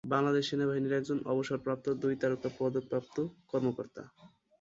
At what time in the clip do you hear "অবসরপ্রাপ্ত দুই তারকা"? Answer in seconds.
1.25-2.49